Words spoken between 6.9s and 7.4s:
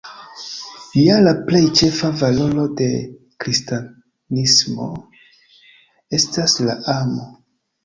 amo.